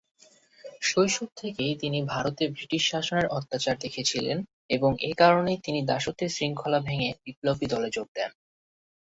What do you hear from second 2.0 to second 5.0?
ভারতে ব্রিটিশ শাসনের অত্যাচার দেখেছিলেন এবং